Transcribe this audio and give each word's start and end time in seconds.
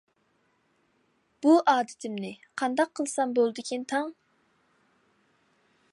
بۇ 1.45 1.51
ئادىتىمنى 1.73 2.33
قانداق 2.63 2.91
قىلسام 3.01 3.37
بولىدىكىن 3.41 3.87
تاڭ! 3.95 4.11